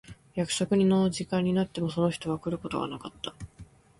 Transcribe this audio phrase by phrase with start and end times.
[0.33, 3.35] 約束の時間になってもその人は来ることがなかった。